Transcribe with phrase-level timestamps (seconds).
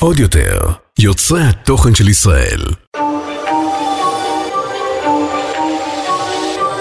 [0.00, 0.60] עוד יותר,
[0.98, 2.60] יוצרי התוכן של ישראל.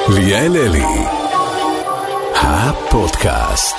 [0.10, 0.86] ליאל אלי,
[2.36, 3.76] הפודקאסט.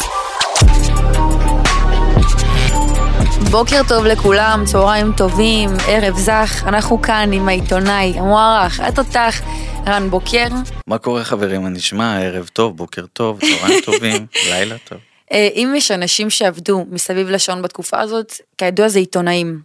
[3.51, 9.41] בוקר טוב לכולם, צהריים טובים, ערב זך, אנחנו כאן עם העיתונאי המוערך, התותח,
[9.87, 10.47] רן בוקר.
[10.87, 12.21] מה קורה חברים, מה נשמע?
[12.21, 14.99] ערב טוב, בוקר טוב, צהריים טובים, לילה טוב.
[15.35, 19.61] אה, אם יש אנשים שעבדו מסביב לשעון בתקופה הזאת, כידוע זה עיתונאים.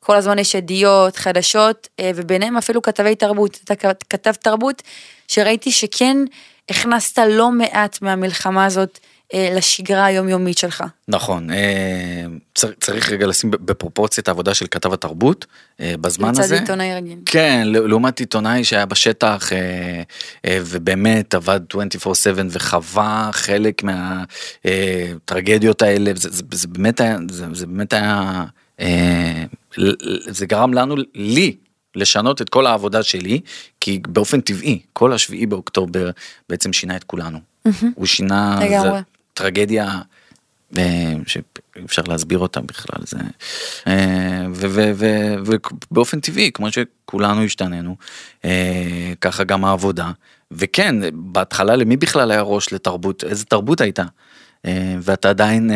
[0.00, 3.60] כל הזמן יש ידיעות, חדשות, אה, וביניהם אפילו כתבי תרבות.
[3.64, 3.74] אתה
[4.10, 4.82] כתב תרבות
[5.28, 6.16] שראיתי שכן
[6.70, 8.98] הכנסת לא מעט מהמלחמה הזאת
[9.34, 10.84] לשגרה היומיומית שלך.
[11.08, 15.46] נכון, אה, צר- צריך רגע לשים בפרופורציה את העבודה של כתב התרבות
[15.80, 16.58] אה, בזמן לצד הזה.
[16.60, 17.18] עיתונאי רגיל.
[17.26, 19.58] כן, לעומת עיתונאי שהיה בשטח אה,
[20.44, 21.76] אה, ובאמת עבד 24/7
[22.50, 23.82] וחווה חלק
[24.64, 28.44] מהטרגדיות האלה, זה, זה, זה באמת היה, זה, זה באמת היה,
[28.80, 29.44] אה,
[30.26, 31.56] זה גרם לנו, לי,
[31.94, 33.40] לשנות את כל העבודה שלי,
[33.80, 36.10] כי באופן טבעי, כל השביעי באוקטובר
[36.48, 37.38] בעצם שינה את כולנו.
[37.94, 38.90] הוא שינה, לגמרי.
[38.98, 39.02] זה
[39.40, 40.00] טרגדיה
[40.78, 41.42] אה, שאי
[41.84, 43.16] אפשר להסביר אותה בכלל זה
[43.86, 44.46] אה,
[45.90, 47.96] ובאופן טבעי כמו שכולנו השתננו
[48.44, 50.10] אה, ככה גם העבודה.
[50.50, 53.24] וכן בהתחלה למי בכלל היה ראש לתרבות?
[53.24, 54.04] איזה תרבות הייתה?
[55.00, 55.70] ואתה עדיין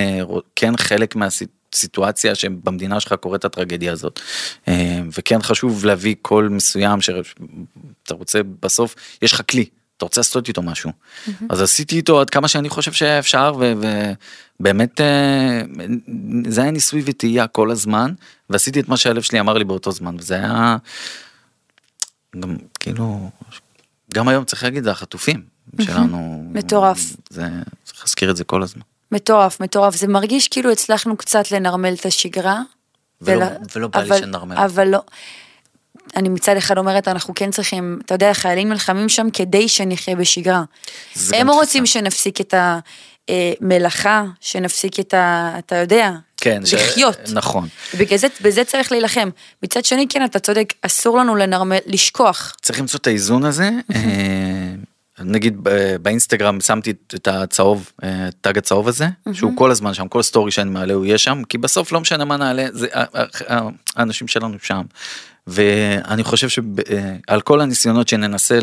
[0.56, 4.20] כן חלק מהסיטואציה שבמדינה שלך קורית הטרגדיה הזאת.
[5.16, 9.66] וכן חשוב להביא קול מסוים שאתה רוצה בסוף יש לך כלי
[10.04, 10.90] אתה רוצה לעשות איתו משהו.
[11.50, 13.54] אז עשיתי איתו עד כמה שאני חושב שאפשר
[14.60, 15.62] ובאמת אה,
[16.48, 18.12] זה היה ניסוי וטעייה כל הזמן
[18.50, 20.76] ועשיתי את מה שהלב שלי אמר לי באותו זמן וזה היה
[22.40, 23.30] גם כאילו
[24.14, 25.42] גם היום צריך להגיד זה החטופים
[25.80, 26.98] שלנו מטורף.
[27.30, 27.48] זה
[27.84, 28.82] צריך להזכיר את זה כל הזמן.
[29.12, 29.96] מטורף, מטורף.
[29.96, 32.60] זה מרגיש כאילו הצלחנו קצת לנרמל את השגרה.
[33.22, 34.56] ולא- ול- ולא בא לי אבל- שננרמל.
[34.56, 35.02] אבל לא.
[36.16, 40.62] אני מצד אחד אומרת, אנחנו כן צריכים, אתה יודע, חיילים נלחמים שם כדי שנחיה בשגרה.
[41.32, 41.86] הם גם רוצים.
[41.86, 42.54] שנפסיק את
[43.28, 45.54] המלאכה, שנפסיק את ה...
[45.58, 47.16] אתה יודע, כן, ש- לחיות.
[47.32, 47.68] נכון.
[47.98, 49.28] בגלל זה, בזה צריך להילחם.
[49.62, 52.56] מצד שני, כן, אתה צודק, אסור לנו לנרמל, לשכוח.
[52.62, 53.70] צריך למצוא את האיזון הזה.
[53.94, 54.74] אה,
[55.18, 55.58] נגיד
[56.02, 60.70] באינסטגרם שמתי את הצהוב, אה, תג הצהוב הזה, שהוא כל הזמן שם, כל סטורי שאני
[60.70, 62.86] מעלה הוא יהיה שם, כי בסוף לא משנה מה נעלה, זה
[63.96, 64.82] האנשים שלנו שם.
[65.46, 68.58] ואני חושב שעל כל הניסיונות שננסה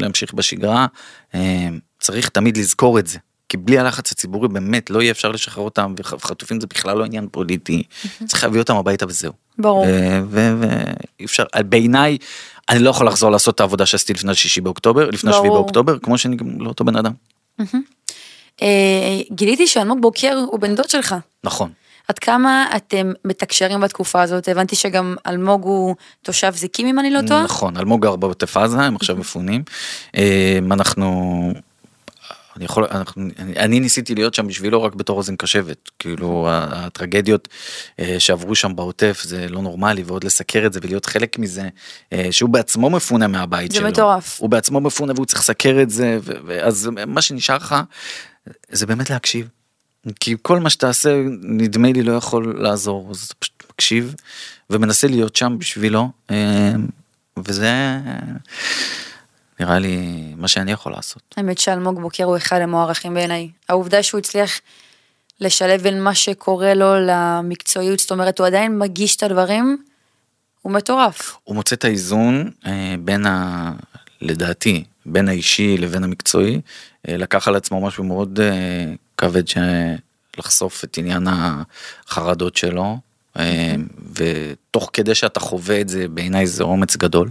[0.00, 0.86] להמשיך בשגרה,
[1.34, 1.68] אה,
[2.00, 3.18] צריך תמיד לזכור את זה.
[3.48, 7.28] כי בלי הלחץ הציבורי באמת לא יהיה אפשר לשחרר אותם וחטופים זה בכלל לא עניין
[7.30, 7.82] פוליטי
[8.26, 9.32] צריך להביא אותם הביתה וזהו.
[9.58, 9.84] ברור.
[9.84, 12.18] אה, ואי אפשר בעיניי
[12.68, 15.50] אני לא יכול לחזור לעשות את העבודה שעשיתי לפני שישי באוקטובר לפני שביעי.
[15.50, 17.12] באוקטובר כמו שאני גם לא אותו בן אדם.
[18.62, 21.14] אה, גיליתי שאלמוג בוקר הוא בן דוד שלך.
[21.44, 21.70] נכון.
[22.08, 24.48] עד כמה אתם מתקשרים בתקופה הזאת?
[24.48, 27.44] הבנתי שגם אלמוג הוא תושב זיקים אם אני לא טועה.
[27.44, 29.62] נכון אלמוג גר בעוטף עזה הם עכשיו מפונים.
[30.16, 31.52] אה, אנחנו.
[32.56, 37.48] אני יכול אנחנו אני, אני ניסיתי להיות שם בשבילו רק בתור אוזן קשבת כאילו הטרגדיות
[38.00, 41.68] אה, שעברו שם בעוטף זה לא נורמלי ועוד לסקר את זה ולהיות חלק מזה
[42.12, 43.88] אה, שהוא בעצמו מפונה מהבית זה שלו.
[43.88, 44.40] מטורף.
[44.40, 47.76] הוא בעצמו מפונה והוא צריך לסקר את זה ו- ואז מה שנשאר לך
[48.70, 49.48] זה באמת להקשיב.
[50.20, 54.14] כי כל מה שתעשה נדמה לי לא יכול לעזור אז אתה פשוט מקשיב
[54.70, 56.72] ומנסה להיות שם בשבילו אה,
[57.36, 57.98] וזה
[59.60, 59.98] נראה לי
[60.36, 61.22] מה שאני יכול לעשות.
[61.36, 63.50] האמת שאלמוג בוקר הוא אחד המוערכים בעיניי.
[63.68, 64.60] העובדה שהוא הצליח
[65.40, 69.76] לשלב בין מה שקורה לו למקצועיות, זאת אומרת הוא עדיין מגיש את הדברים,
[70.62, 71.36] הוא מטורף.
[71.44, 73.72] הוא מוצא את האיזון אה, בין ה...
[74.20, 76.60] לדעתי בין האישי לבין המקצועי
[77.08, 79.42] אה, לקח על עצמו משהו מאוד אה, כבד.
[80.38, 81.26] לחשוף את עניין
[82.06, 82.98] החרדות שלו
[83.38, 83.74] אה,
[84.14, 87.30] ותוך כדי שאתה חווה את זה בעיניי זה אומץ גדול.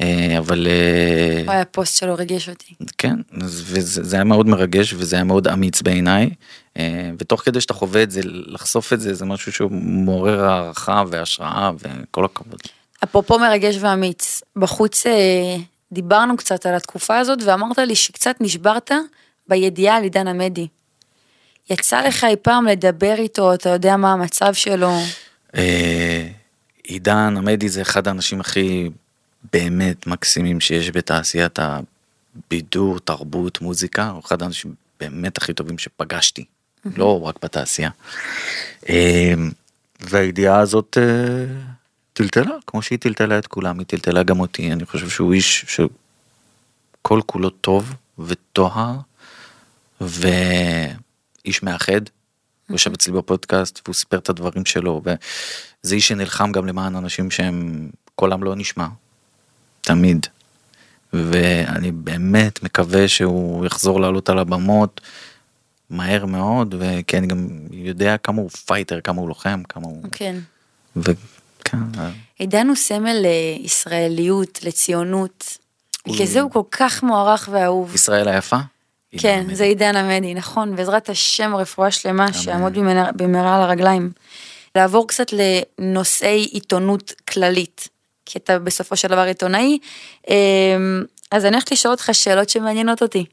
[0.00, 2.74] אה, אבל אה, וואי, הפוסט שלו ריגש אותי.
[2.98, 6.30] כן וזה זה היה מאוד מרגש וזה היה מאוד אמיץ בעיניי
[6.76, 11.04] אה, ותוך כדי שאתה חווה את זה לחשוף את זה זה משהו שהוא מעורר הערכה
[11.08, 12.60] והשראה וכל הכבוד.
[13.04, 15.56] אפרופו מרגש ואמיץ, בחוץ אה,
[15.92, 18.90] דיברנו קצת על התקופה הזאת ואמרת לי שקצת נשברת
[19.48, 20.68] בידיעה על עידן עמדי.
[21.70, 24.92] יצא לך אי פעם לדבר איתו, אתה יודע מה המצב שלו.
[25.54, 26.28] אה,
[26.84, 28.90] עידן עמדי זה אחד האנשים הכי
[29.52, 36.44] באמת מקסימים שיש בתעשיית הבידור, תרבות, מוזיקה, הוא אחד האנשים באמת הכי טובים שפגשתי,
[36.96, 37.90] לא רק בתעשייה.
[38.88, 39.34] אה,
[40.00, 41.44] והידיעה הזאת אה,
[42.12, 47.20] טלטלה, כמו שהיא טלטלה את כולם, היא טלטלה גם אותי, אני חושב שהוא איש שכל
[47.26, 48.96] כולו טוב וטוהר,
[51.44, 52.00] ואיש מאחד,
[52.68, 57.30] הוא ישב אצלי בפודקאסט והוא סיפר את הדברים שלו וזה איש שנלחם גם למען אנשים
[57.30, 58.86] שהם קולם לא נשמע.
[59.80, 60.26] תמיד.
[61.12, 65.00] ואני באמת מקווה שהוא יחזור לעלות על הבמות
[65.90, 70.36] מהר מאוד וכי אני גם יודע כמה הוא פייטר כמה הוא לוחם כמה הוא כן.
[70.96, 71.78] וכן
[72.38, 75.58] עידן הוא סמל לישראליות, לציונות.
[76.08, 77.94] בגלל זה הוא כל כך מוערך ואהוב.
[77.94, 78.56] ישראל היפה.
[79.18, 82.72] כן, עידן זה עידן עמדי, נכון, בעזרת השם רפואה שלמה, שיעמוד
[83.16, 84.10] במהרה- על הרגליים.
[84.74, 87.88] לעבור קצת לנושאי עיתונות כללית,
[88.26, 89.78] כי אתה בסופו של דבר עיתונאי,
[90.28, 90.34] אמ,
[91.30, 93.24] אז אני הולכת לשאול אותך שאלות שמעניינות אותי.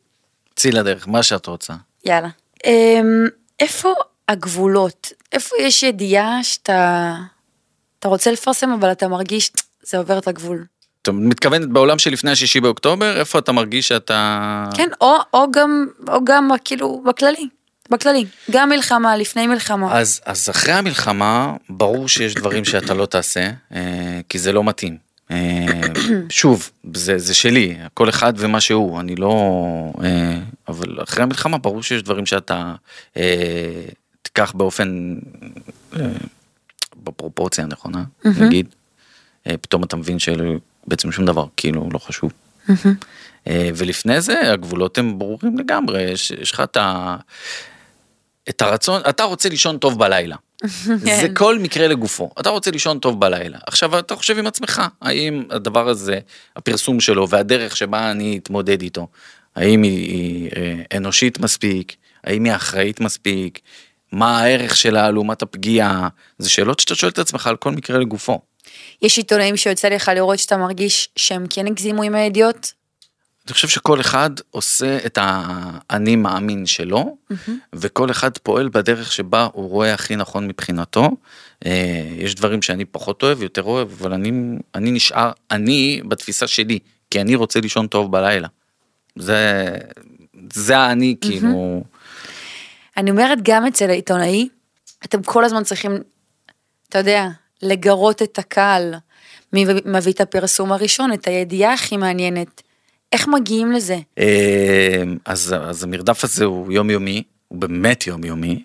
[0.55, 1.73] צאי לדרך מה שאת רוצה.
[2.05, 2.27] יאללה.
[2.65, 3.25] אמ,
[3.59, 3.93] איפה
[4.27, 5.11] הגבולות?
[5.31, 7.13] איפה יש ידיעה שאתה
[7.99, 9.51] אתה רוצה לפרסם אבל אתה מרגיש
[9.81, 10.65] זה עובר את הגבול?
[11.09, 16.25] את מתכוונת בעולם שלפני השישי באוקטובר איפה אתה מרגיש שאתה כן, או, או גם, או
[16.25, 17.47] גם כאילו בכללי,
[17.89, 19.97] בכללי, גם מלחמה, לפני מלחמה.
[19.97, 25.07] אז אז אחרי המלחמה ברור שיש דברים שאתה לא תעשה אה, כי זה לא מתאים.
[25.31, 25.65] אה,
[26.29, 29.33] שוב זה זה שלי כל אחד ומה שהוא אני לא
[30.03, 32.73] אה, אבל אחרי המלחמה ברור שיש דברים שאתה
[33.17, 33.83] אה,
[34.21, 35.15] תיקח באופן
[35.99, 36.05] אה,
[37.03, 38.67] בפרופורציה הנכונה נגיד
[39.61, 40.19] פתאום אתה מבין
[40.87, 42.31] שבעצם שום דבר כאילו לא חשוב.
[43.47, 47.15] אה, ולפני זה הגבולות הם ברורים לגמרי יש, יש לך את ה...
[48.49, 50.35] את הרצון, אתה רוצה לישון טוב בלילה.
[51.21, 53.57] זה כל מקרה לגופו, אתה רוצה לישון טוב בלילה.
[53.67, 56.19] עכשיו אתה חושב עם עצמך, האם הדבר הזה,
[56.55, 59.07] הפרסום שלו והדרך שבה אני אתמודד איתו,
[59.55, 63.59] האם היא, היא אה, אנושית מספיק, האם היא אחראית מספיק,
[64.11, 66.07] מה הערך שלה לעומת הפגיעה,
[66.37, 68.41] זה שאלות שאתה שואל את עצמך על כל מקרה לגופו.
[69.01, 72.73] יש עיתונאים שיוצא לך לראות שאתה מרגיש שהם כן הגזימו עם הידיעות?
[73.47, 77.17] אני חושב שכל אחד עושה את האני מאמין שלו,
[77.73, 81.09] וכל אחד פועל בדרך שבה הוא רואה הכי נכון מבחינתו.
[81.65, 84.31] אה, יש דברים שאני פחות אוהב, יותר אוהב, אבל אני,
[84.75, 86.79] אני נשאר, אני בתפיסה שלי,
[87.11, 88.47] כי אני רוצה לישון טוב בלילה.
[89.15, 89.71] זה,
[90.53, 91.83] זה האני כאילו,
[92.97, 94.49] אני אומרת גם אצל העיתונאי,
[95.05, 95.97] אתם כל הזמן צריכים,
[96.89, 97.27] אתה יודע,
[97.61, 98.93] לגרות את הקהל.
[99.53, 102.61] מי מביא את הפרסום הראשון, את הידיעה הכי מעניינת.
[103.11, 103.97] איך מגיעים לזה?
[104.19, 108.63] אה, אז, אז המרדף הזה הוא יומיומי, הוא באמת יומיומי,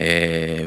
[0.00, 0.06] אה,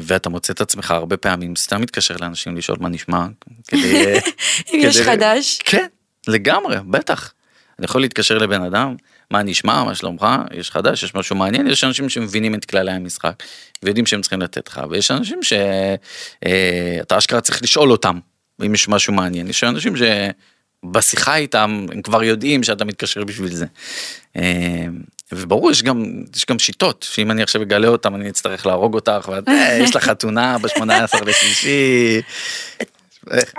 [0.02, 3.26] ואתה מוצא את עצמך הרבה פעמים סתם מתקשר לאנשים לשאול מה נשמע,
[3.68, 4.04] כדי...
[4.74, 5.58] אם יש כדי- חדש.
[5.64, 5.86] כן,
[6.28, 7.32] לגמרי, בטח.
[7.78, 8.96] אני יכול להתקשר לבן אדם,
[9.30, 13.42] מה נשמע, מה שלומך, יש חדש, יש משהו מעניין, יש אנשים שמבינים את כללי המשחק,
[13.82, 18.18] ויודעים שהם צריכים לתת לך, ויש אנשים שאתה אשכרה צריך לשאול אותם,
[18.66, 23.66] אם יש משהו מעניין, יש אנשים שבשיחה איתם, הם כבר יודעים שאתה מתקשר בשביל זה.
[24.36, 24.86] אה,
[25.32, 26.04] וברור, יש גם,
[26.36, 29.96] יש גם שיטות, שאם אני עכשיו אגלה אותם, אני אצטרך להרוג אותך, ואת, "אה, יש
[29.96, 32.20] לך חתונה ב-18 לשלישי.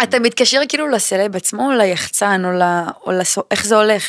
[0.03, 2.63] אתה מתקשר כאילו לסלב עצמו, או ליחצן, או, ל...
[3.05, 3.43] או.
[3.51, 4.03] איך זה הולך?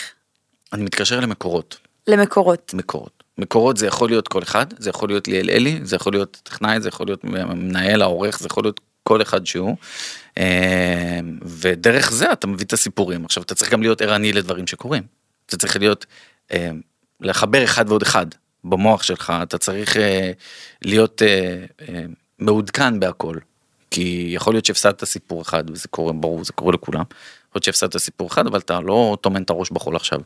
[0.73, 1.79] אני מתקשר למקורות.
[2.07, 2.75] למקורות.
[2.75, 3.23] מקורות.
[3.39, 6.81] מקורות זה יכול להיות כל אחד, זה יכול להיות ליאל אלי, זה יכול להיות טכנאי,
[6.81, 9.77] זה יכול להיות מנהל העורך, זה יכול להיות כל אחד שהוא.
[10.39, 13.25] אה, ודרך זה אתה מביא את הסיפורים.
[13.25, 15.03] עכשיו אתה צריך גם להיות ערני לדברים שקורים.
[15.47, 16.07] אתה צריך להיות,
[16.53, 16.71] אה,
[17.21, 18.27] לחבר אחד ועוד אחד
[18.65, 20.33] במוח שלך, אתה צריך אה,
[20.83, 21.23] להיות
[22.39, 23.37] מעודכן בהכל.
[23.91, 27.01] כי יכול להיות שהפסדת סיפור אחד וזה קורה, ברור, זה קורה לכולם.
[27.01, 30.21] יכול להיות שהפסדת סיפור אחד אבל אתה לא טומן את הראש בחול עכשיו.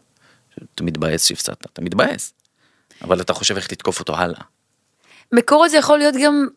[0.75, 2.33] אתה מתבאס שהפסדת, אתה מתבאס.
[3.03, 4.41] אבל אתה חושב איך לתקוף אותו הלאה.
[5.33, 6.49] מקורות זה יכול להיות גם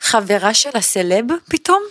[0.00, 1.82] חברה של הסלב פתאום?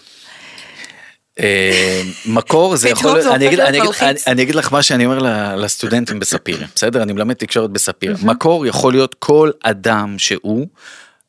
[1.39, 3.79] אה, מקור זה יכול להיות, אני אני.
[4.01, 5.19] אני- אני אגיד לך מה שאני אומר
[5.55, 7.03] לסטודנטים בספיר, בסדר?
[7.03, 8.15] אני מלמד תקשורת בספיר.
[8.23, 10.67] מקור יכול להיות כל אדם שהוא.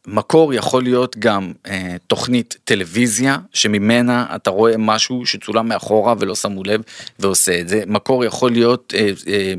[0.06, 6.64] מקור יכול להיות גם אה, תוכנית טלוויזיה שממנה אתה רואה משהו שצולם מאחורה ולא שמו
[6.64, 6.80] לב
[7.18, 7.82] ועושה את זה.
[7.86, 9.54] מקור יכול להיות אה, אה,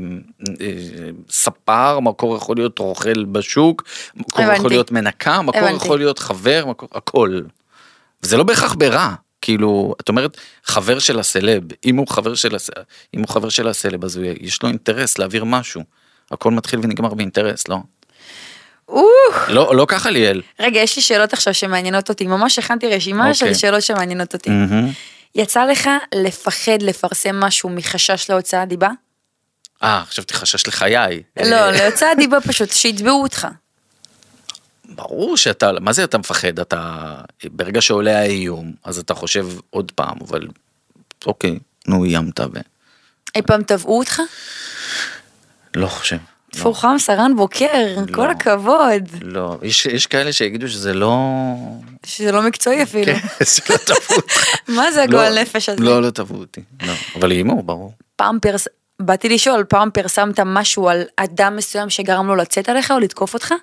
[0.60, 3.84] אה, ספר, מקור יכול להיות רוכל בשוק,
[4.16, 4.58] מקור הבנתי.
[4.58, 5.76] יכול להיות מנקה, מקור הבנתי.
[5.76, 7.40] יכול להיות חבר, מקור, הכל.
[8.22, 9.14] וזה לא בהכרח ברע.
[9.40, 12.70] כאילו את אומרת חבר של הסלב אם הוא חבר של הס...
[13.14, 14.24] אם הוא חבר של הסלב אז הוא...
[14.40, 15.82] יש לו אינטרס להעביר משהו.
[16.30, 17.78] הכל מתחיל ונגמר באינטרס לא.
[19.48, 20.42] לא לא ככה ליאל.
[20.60, 23.58] רגע, יש לי שאלות עכשיו שמעניינות אותי, ממש הכנתי רשימה של אוקיי.
[23.58, 24.50] שאלות שמעניינות אותי.
[24.50, 24.90] מהמם.
[25.34, 28.90] יצא לך לפחד לפרסם משהו מחשש להוצאת דיבה?
[29.82, 31.22] אה חשבתי חשש לחיי.
[31.44, 33.48] לא, אה, להוצאת דיבה פשוט, שיתבעו אותך.
[34.88, 37.14] ברור שאתה מה זה אתה מפחד אתה
[37.44, 40.48] ברגע שעולה האיום אז אתה חושב עוד פעם אבל
[41.26, 42.58] אוקיי נו איימת ו...
[43.34, 44.20] אי פעם תבעו אותך?
[45.76, 46.16] לא חושב.
[46.50, 48.30] טפו חם, סרן בוקר, כל לא.
[48.30, 49.02] הכבוד.
[49.22, 51.34] לא, יש, יש כאלה שיגידו שזה לא...
[52.06, 53.04] שזה לא מקצועי אפילו.
[53.04, 54.44] כן, שלא תבעו אותך.
[54.68, 55.82] מה זה הגועל לא, נפש הזה?
[55.82, 56.60] לא, לא תבעו אותי.
[56.82, 56.92] לא.
[57.16, 57.92] אבל איימו, ברור.
[58.16, 58.68] פעם פרס...
[59.00, 63.54] באתי לשאול, פעם פרסמת משהו על אדם מסוים שגרם לו לצאת עליך או לתקוף אותך?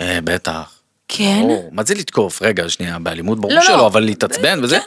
[0.00, 0.78] אה, בטח.
[1.08, 1.40] כן.
[1.42, 1.68] ברור.
[1.72, 2.42] מה זה לתקוף?
[2.42, 3.66] רגע, שנייה, באלימות ברור לא, לא.
[3.66, 4.78] שלא, אבל להתעצבן וזה?
[4.78, 4.84] כן.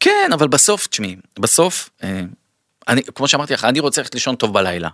[0.00, 2.20] כן, אבל בסוף, תשמעי, בסוף, אה,
[2.88, 4.88] אני, כמו שאמרתי לך, אני רוצה ללכת לישון טוב בלילה,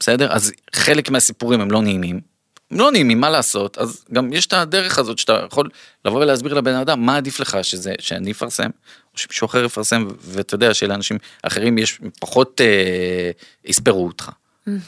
[0.00, 0.32] בסדר?
[0.32, 2.20] אז חלק מהסיפורים הם לא נעימים.
[2.70, 3.78] הם לא נעימים, מה לעשות?
[3.78, 5.68] אז גם יש את הדרך הזאת שאתה יכול
[6.04, 8.70] לבוא ולהסביר לבן אדם מה עדיף לך, שזה, שאני אפרסם,
[9.14, 13.30] או שמישהו אחר יפרסם, ואתה יודע שלאנשים אחרים יש פחות אה,
[13.64, 14.30] יספרו אותך.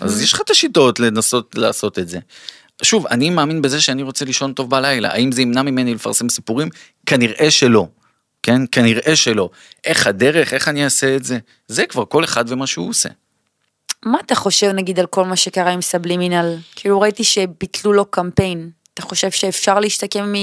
[0.00, 2.18] אז יש לך את השיטות לנסות לעשות את זה.
[2.82, 5.12] שוב, אני מאמין בזה שאני רוצה לישון טוב בלילה.
[5.12, 6.68] האם זה ימנע ממני לפרסם סיפורים?
[7.06, 7.86] כנראה שלא.
[8.42, 8.62] כן?
[8.72, 9.50] כנראה שלא.
[9.84, 11.38] איך הדרך, איך אני אעשה את זה?
[11.68, 13.08] זה כבר כל אחד ומה שהוא עושה.
[14.04, 16.56] מה אתה חושב נגיד על כל מה שקרה עם סבלימינל?
[16.76, 18.70] כאילו ראיתי שביטלו לו קמפיין.
[18.94, 20.34] אתה חושב שאפשר להשתקם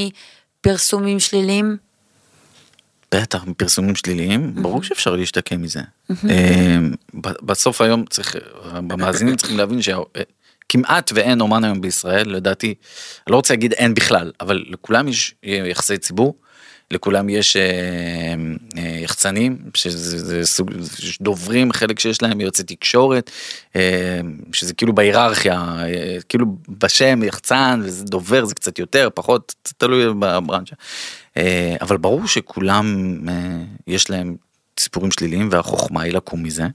[0.65, 1.77] מפרסומים שליליים?
[3.15, 5.79] בטח, מפרסומים שליליים, ברור שאפשר להשתקם מזה.
[6.29, 6.77] אה,
[7.13, 13.35] ב- בסוף היום צריך, המאזינים צריכים להבין שכמעט ואין אומן היום בישראל, לדעתי, אני לא
[13.35, 16.35] רוצה להגיד אין בכלל, אבל לכולם יש יחסי ציבור,
[16.91, 17.63] לכולם יש אה,
[18.77, 20.71] אה, יחצנים, שזה זה סוג,
[21.21, 23.31] דוברים, חלק שיש להם יועצי תקשורת,
[23.75, 24.19] אה,
[24.53, 30.13] שזה כאילו בהיררכיה, אה, כאילו בשם יחצן וזה דובר זה קצת יותר, פחות, זה תלוי
[30.19, 30.75] בברנצ'ה.
[31.37, 34.35] אה, אבל ברור שכולם אה, יש להם
[34.79, 36.67] סיפורים שליליים והחוכמה היא לקום מזה.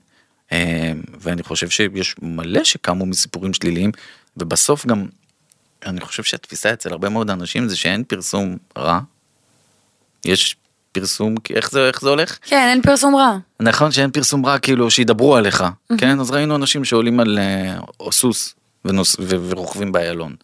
[0.53, 3.91] אה, ואני חושב שיש מלא שקמו מסיפורים שליליים
[4.37, 5.07] ובסוף גם
[5.87, 9.01] אני חושב שהתפיסה אצל הרבה מאוד אנשים זה שאין פרסום רע.
[10.25, 10.57] יש
[10.93, 13.39] פרסום איך זה איך זה הולך כן, אין פרסום רע.
[13.61, 15.65] נכון שאין פרסום רע כאילו שידברו עליך
[15.99, 17.39] כן אז ראינו אנשים שעולים על
[18.01, 20.35] או סוס ונוס, ו- ורוכבים באיילון.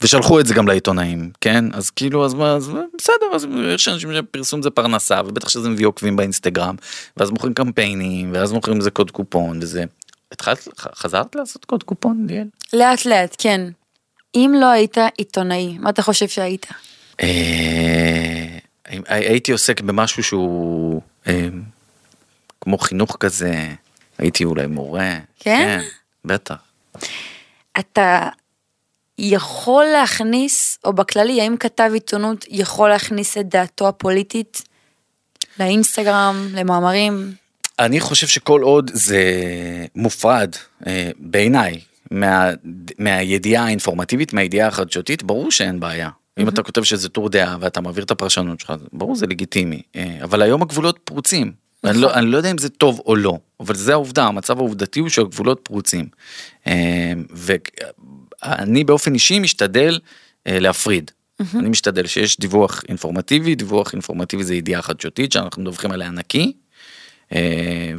[0.00, 4.10] ושלחו את זה גם לעיתונאים כן אז כאילו אז מה אז בסדר אז יש אנשים
[4.14, 6.74] שפרסום זה פרנסה ובטח שזה מביא עוקבים באינסטגרם
[7.16, 9.84] ואז מוכרים קמפיינים ואז מוכרים איזה קוד קופון וזה.
[10.32, 12.46] התחלת חזרת לעשות קוד קופון ליאל?
[12.72, 13.60] לאט לאט, כן.
[14.34, 16.66] אם לא היית עיתונאי, מה אתה חושב שהיית?
[17.22, 18.55] אה,
[19.06, 21.48] הייתי עוסק במשהו שהוא אה,
[22.60, 23.68] כמו חינוך כזה
[24.18, 25.18] הייתי אולי מורה.
[25.40, 25.80] כן?
[26.24, 26.56] בטח.
[27.78, 28.28] אתה
[29.18, 34.62] יכול להכניס, או בכללי, האם כתב עיתונות יכול להכניס את דעתו הפוליטית
[35.60, 37.32] לאינסטגרם, למאמרים?
[37.78, 39.22] אני חושב שכל עוד זה
[39.94, 40.54] מופרד
[40.86, 42.50] אה, בעיניי מה,
[42.98, 46.10] מהידיעה האינפורמטיבית, מהידיעה החדשותית, ברור שאין בעיה.
[46.38, 49.82] אם אתה כותב שזה טור דעה ואתה מעביר את הפרשנות שלך, ברור זה לגיטימי.
[49.96, 51.52] אה, אבל היום הגבולות פרוצים.
[51.84, 55.00] אני לא, אני לא יודע אם זה טוב או לא, אבל זה העובדה, המצב העובדתי
[55.00, 56.08] הוא שהגבולות פרוצים.
[56.66, 59.98] אה, ואני באופן אישי משתדל
[60.46, 61.10] אה, להפריד.
[61.54, 66.52] אני משתדל שיש דיווח אינפורמטיבי, דיווח אינפורמטיבי זה ידיעה חדשותית שאנחנו מדווחים עליה נקי,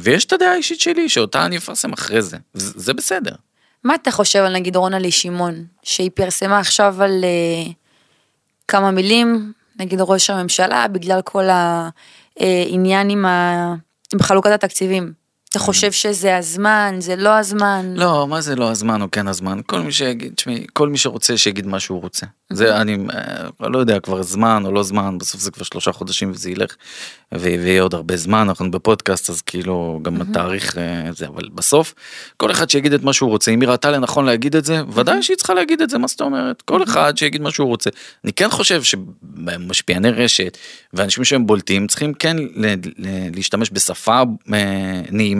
[0.00, 3.32] ויש את הדעה האישית שלי שאותה אני אפרסם אחרי זה, זה בסדר.
[3.84, 7.72] מה אתה חושב על נגיד רונה שמעון, שהיא פרסמה עכשיו על uh,
[8.68, 11.44] כמה מילים, נגיד ראש הממשלה, בגלל כל
[12.40, 13.74] העניין עם, ה...
[14.14, 15.12] עם חלוקת התקציבים.
[15.50, 17.94] אתה חושב שזה הזמן, זה לא הזמן?
[17.96, 19.60] לא, מה זה לא הזמן או כן הזמן?
[19.66, 22.26] כל מי שיגיד, תשמעי, כל מי שרוצה שיגיד מה שהוא רוצה.
[22.52, 26.30] זה אני אה, לא יודע כבר זמן או לא זמן, בסוף זה כבר שלושה חודשים
[26.30, 26.76] וזה ילך,
[27.32, 31.94] ויהיה עוד הרבה זמן, אנחנו בפודקאסט אז כאילו גם התאריך אה, זה, אבל בסוף
[32.36, 35.22] כל אחד שיגיד את מה שהוא רוצה, אם היא ראתה לנכון להגיד את זה, ודאי
[35.22, 36.62] שהיא צריכה להגיד את זה, מה זאת אומרת?
[36.62, 37.90] כל אחד שיגיד מה שהוא רוצה.
[38.24, 40.58] אני כן חושב שמשפיעני רשת
[40.92, 42.36] ואנשים שהם בולטים צריכים כן
[43.34, 44.22] להשתמש בשפה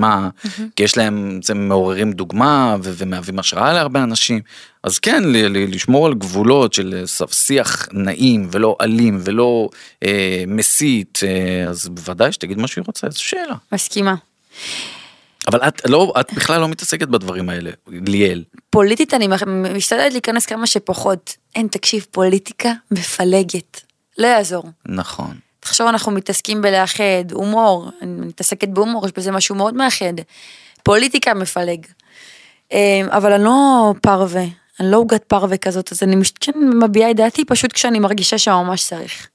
[0.05, 0.29] אה, נעימה,
[0.77, 4.41] כי יש להם, זה מעוררים דוגמה ו- ומהווים השראה להרבה אנשים.
[4.83, 9.69] אז כן, ל- ל- לשמור על גבולות של אה, שיח נעים ולא אלים ולא
[10.05, 13.55] אה, מסית, אה, אז בוודאי שתגיד מה שהיא רוצה, זו שאלה.
[13.73, 14.15] מסכימה.
[15.49, 18.45] אבל את לא, את בכלל לא מתעסקת בדברים האלה, ליאל.
[18.71, 19.29] פוליטית אני
[19.75, 21.37] משתדלת להיכנס כמה שפחות.
[21.55, 23.81] אין, תקשיב, פוליטיקה מפלגת.
[24.19, 24.65] לא יעזור.
[24.87, 25.37] נכון.
[25.69, 30.13] עכשיו אנחנו מתעסקים בלאחד, הומור, אני מתעסקת בהומור, יש בזה משהו מאוד מאחד.
[30.83, 31.87] פוליטיקה מפלג.
[32.73, 34.45] אה, אבל אני לא פרווה,
[34.81, 36.17] אני לא עוגת פרווה כזאת, אז אני
[36.83, 39.29] מביעה את דעתי פשוט כשאני מרגישה שממש צריך.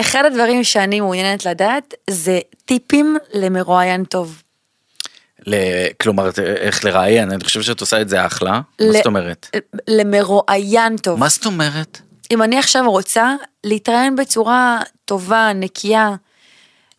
[0.00, 4.42] אחד הדברים שאני מעוניינת לדעת זה טיפים למרואיין טוב.
[5.46, 8.50] ל- כלומר, איך לראיין, אני חושב שאת עושה את זה אחלה.
[8.50, 9.56] מה ל- זאת אומרת?
[9.88, 11.18] למרואיין טוב.
[11.18, 12.00] מה זאת אומרת?
[12.30, 13.34] אם אני עכשיו רוצה
[13.64, 16.14] להתראיין בצורה טובה, נקייה,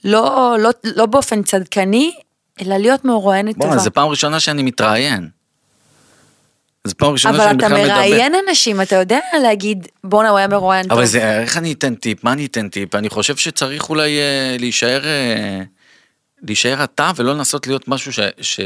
[0.03, 2.11] לא, לא, לא באופן צדקני,
[2.61, 3.67] אלא להיות מרואיינת טובה.
[3.67, 5.29] בואנה, זו פעם ראשונה שאני מתראיין.
[6.88, 7.93] זו פעם ראשונה אבל שאני אתה בכלל מדבר.
[7.93, 10.97] מראיין אנשים, אתה יודע להגיד, בואנה, הוא היה מרואיין טוב.
[10.97, 12.23] אבל זה, איך אני אתן טיפ?
[12.23, 12.95] מה אני אתן טיפ?
[12.95, 15.61] אני חושב שצריך אולי אה, להישאר, אה,
[16.43, 18.19] להישאר אתה ולא לנסות להיות משהו ש...
[18.41, 18.59] ש...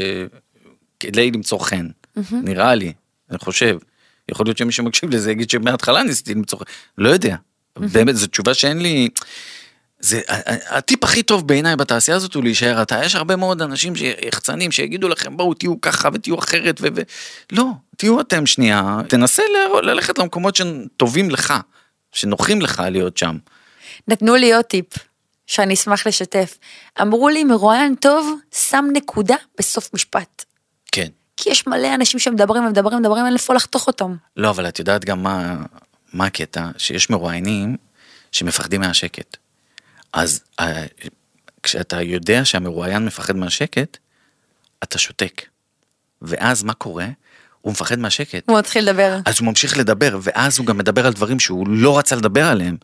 [1.00, 1.86] כדי למצוא חן.
[2.32, 2.92] נראה לי,
[3.30, 3.78] אני חושב.
[4.30, 6.58] יכול להיות שמי שמקשיב לזה יגיד שמההתחלה ניסיתי למצוא.
[6.98, 7.36] לא יודע.
[7.78, 9.08] באמת, זו תשובה שאין לי...
[10.00, 10.20] זה,
[10.68, 13.04] הטיפ הכי טוב בעיניי בתעשייה הזאת הוא להישאר אתה.
[13.04, 13.92] יש הרבה מאוד אנשים
[14.28, 16.86] יחצנים שיגידו לכם בואו תהיו ככה ותהיו אחרת ו...
[16.96, 17.00] ו...
[17.52, 17.66] לא,
[17.96, 21.54] תהיו אתם שנייה, תנסה ל- ללכת למקומות שטובים לך,
[22.12, 23.36] שנוחים לך להיות שם.
[24.08, 24.86] נתנו לי עוד טיפ,
[25.46, 26.58] שאני אשמח לשתף.
[27.02, 30.44] אמרו לי, מרואיין טוב, שם נקודה בסוף משפט.
[30.92, 31.08] כן.
[31.36, 34.16] כי יש מלא אנשים שמדברים ומדברים ומדברים, אין איפה לחתוך אותם.
[34.36, 35.56] לא, אבל את יודעת גם מה,
[36.12, 36.68] מה הקטע?
[36.78, 37.76] שיש מרואיינים
[38.32, 39.36] שמפחדים מהשקט.
[40.12, 40.84] אז אה,
[41.62, 43.96] כשאתה יודע שהמרואיין מפחד מהשקט,
[44.82, 45.42] אתה שותק.
[46.22, 47.06] ואז מה קורה?
[47.60, 48.48] הוא מפחד מהשקט.
[48.48, 49.18] הוא מתחיל לדבר.
[49.24, 52.76] אז הוא ממשיך לדבר, ואז הוא גם מדבר על דברים שהוא לא רצה לדבר עליהם,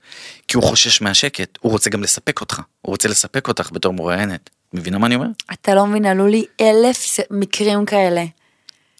[0.48, 4.50] כי הוא חושש מהשקט, הוא רוצה גם לספק אותך, הוא רוצה לספק אותך בתור מרואיינת.
[4.72, 5.26] מבינה מה אני אומר?
[5.52, 8.24] אתה לא מבין, עלו לי אלף מקרים כאלה.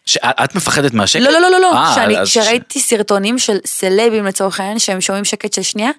[0.06, 1.22] שאת מפחדת מהשקט?
[1.22, 1.74] לא, לא, לא, לא, לא.
[1.76, 5.90] אה, שאני- אז- שראיתי סרטונים של סלבים לצורך העניין, שהם שומעים שקט של שנייה,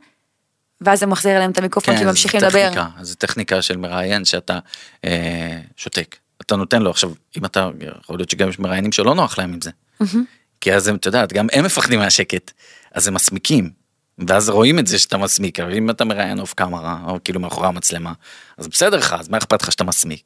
[0.81, 2.69] ואז זה מחזיר אליהם את המיקרופון, כי כן, ממשיכים זה לדבר.
[2.69, 4.59] טכניקה, זה טכניקה של מראיין שאתה
[5.05, 6.15] אה, שותק.
[6.41, 7.69] אתה נותן לו עכשיו, אם אתה,
[8.03, 9.71] יכול להיות שגם יש מראיינים שלא נוח להם עם זה.
[10.61, 12.51] כי אז הם, את יודעת, גם הם מפחדים מהשקט,
[12.91, 13.69] אז הם מסמיקים.
[14.27, 17.67] ואז רואים את זה שאתה מסמיק, אבל אם אתה מראיין אוף קאמרה, או כאילו מאחורי
[17.67, 18.13] המצלמה,
[18.57, 20.23] אז בסדר לך, אז מה אכפת לך שאתה מסמיק?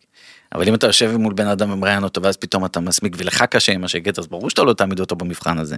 [0.56, 3.72] אבל אם אתה יושב מול בן אדם ומראיין אותו, ואז פתאום אתה מסמיק, ולך קשה
[3.72, 5.76] עם השקט, אז ברור שאתה לא תעמיד אותו במבחן הזה.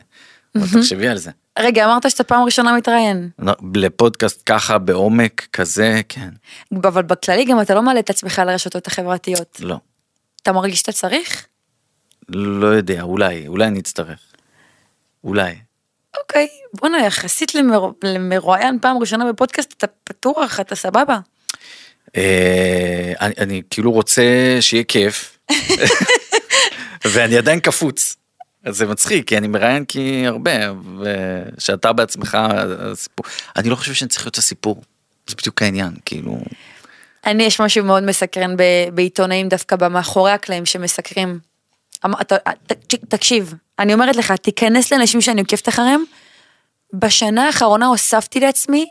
[0.56, 1.32] אבל תחשבי על זה.
[1.60, 3.30] רגע, אמרת שאתה פעם ראשונה מתראיין.
[3.40, 6.30] לא, לפודקאסט ככה בעומק כזה, כן,
[6.84, 9.60] אבל בכללי גם אתה לא מעלה את עצמך לרשתות החברתיות.
[9.60, 9.78] לא.
[10.42, 11.46] אתה מרגיש שאתה צריך?
[12.30, 14.20] לא יודע, אולי, אולי אני אצטרך.
[15.24, 15.56] אולי.
[16.22, 17.90] אוקיי, בואנה, יחסית למר...
[18.04, 21.20] למרואיין פעם ראשונה בפודקאסט, אתה פתוח, אתה סבבה.
[22.18, 25.38] אה, אני, אני כאילו רוצה שיהיה כיף,
[27.06, 28.16] ואני עדיין קפוץ.
[28.66, 30.52] אז זה מצחיק, כי אני מראיין כי הרבה,
[31.00, 33.26] ושאתה בעצמך הסיפור.
[33.56, 34.82] אני לא חושב שאני צריך להיות הסיפור.
[35.28, 36.38] זה בדיוק העניין, כאילו...
[37.26, 38.64] אני, יש משהו מאוד מסקרן ב...
[38.94, 41.40] בעיתונאים דווקא במאחורי הקלעים שמסקרים.
[42.06, 42.14] אמ-
[43.10, 46.04] תקשיב, אני אומרת לך, תיכנס לאנשים שאני עוקבת אחריהם,
[46.94, 48.86] בשנה האחרונה הוספתי לעצמי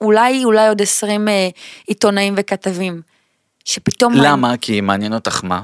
[0.00, 1.48] אולי, אולי עוד 20 אה,
[1.86, 3.02] עיתונאים וכתבים.
[3.64, 4.14] שפתאום...
[4.16, 4.56] למה?
[4.56, 5.62] כי מעניין אותך מה?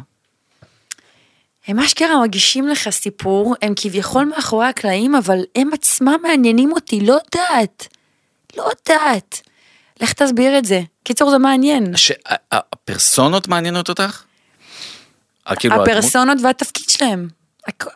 [1.66, 7.12] הם אשכרה מגישים לך סיפור, הם כביכול מאחורי הקלעים, אבל הם עצמם מעניינים אותי, לא
[7.12, 7.88] יודעת.
[8.56, 9.40] לא יודעת.
[10.00, 10.80] לך תסביר את זה.
[11.04, 11.96] קיצור, זה מעניין.
[11.96, 14.22] שהפרסונות מעניינות אותך?
[15.48, 15.82] אה, כאילו?
[15.82, 17.28] הפרסונות והתפקיד שלהם.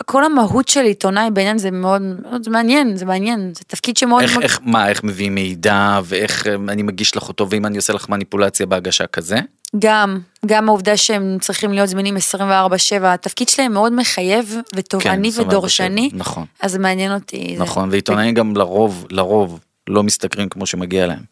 [0.06, 4.22] כל המהות של עיתונאי בעניין זה מאוד, מאוד זה מעניין, זה מעניין, זה תפקיד שמאוד...
[4.22, 7.76] איך, מאוד- איך, מה, איך מביאים מידע, ואיך אה, אני מגיש לך אותו, ואם אני
[7.76, 9.36] עושה לך מניפולציה בהגשה כזה?
[9.78, 12.40] גם, גם העובדה שהם צריכים להיות זמינים 24/7,
[13.04, 16.44] התפקיד שלהם מאוד מחייב ותובעני כן, 24/7, ודורשני, נכון.
[16.60, 17.54] אז זה מעניין אותי.
[17.58, 21.22] זה- נכון, ועיתונאים גם לרוב, לרוב, לא משתכרים כמו שמגיע להם.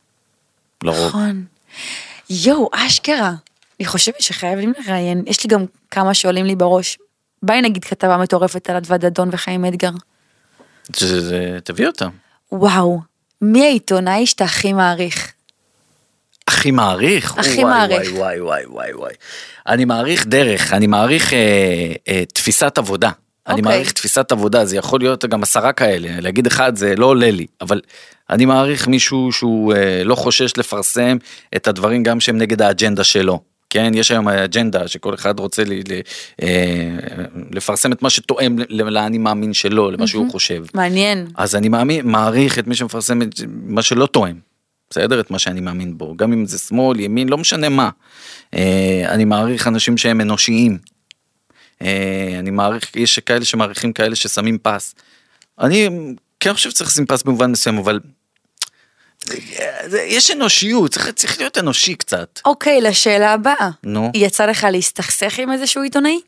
[0.82, 1.08] לרוב.
[1.08, 1.44] נכון.
[2.30, 3.32] יואו, אשכרה.
[3.80, 6.98] אני חושבת שחייבים לראיין, יש לי גם כמה שעולים לי בראש.
[7.44, 9.90] ביי נגיד כתבה מטורפת על אדוה דדון וחיים אדגר.
[10.96, 12.08] זה, זה, תביא אותם.
[12.52, 13.00] וואו,
[13.42, 15.32] מי העיתונאי שאתה הכי מעריך?
[16.48, 17.38] הכי מעריך?
[17.38, 18.12] הכי וואי, מעריך.
[18.14, 19.12] וואי וואי וואי וואי.
[19.66, 23.10] אני מעריך דרך, אני מעריך אה, אה, תפיסת עבודה.
[23.46, 23.72] אני אוקיי.
[23.72, 27.46] מעריך תפיסת עבודה, זה יכול להיות גם עשרה כאלה, להגיד אחד זה לא עולה לי,
[27.60, 27.80] אבל
[28.30, 31.16] אני מעריך מישהו שהוא אה, לא חושש לפרסם
[31.56, 33.40] את הדברים גם שהם נגד האג'נדה שלו.
[33.74, 35.92] כן, יש היום אג'נדה שכל אחד רוצה לי, ל,
[36.42, 36.90] אה,
[37.50, 40.64] לפרסם את מה שתואם לאני מאמין שלו, למה שהוא חושב.
[40.74, 41.26] מעניין.
[41.36, 44.36] אז אני מאמין, מעריך את מי שמפרסם את מה שלא תואם,
[44.90, 45.20] בסדר?
[45.20, 47.90] את מה שאני מאמין בו, גם אם זה שמאל, ימין, לא משנה מה.
[48.54, 50.78] אה, אני מעריך אנשים שהם אנושיים.
[51.82, 54.94] אה, אני מעריך, יש כאלה שמעריכים כאלה ששמים פס.
[55.60, 55.88] אני
[56.40, 58.00] כן חושב שצריך לשים פס במובן מסוים, אבל...
[60.06, 62.40] יש אנושיות, צריך, צריך להיות אנושי קצת.
[62.44, 63.70] אוקיי, לשאלה הבאה.
[63.82, 64.10] נו.
[64.14, 66.20] יצא לך להסתכסך עם איזשהו עיתונאי?